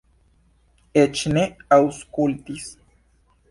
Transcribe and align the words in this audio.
Eĉ 1.01 1.21
ne 1.37 1.45
aŭskultis. 1.79 2.67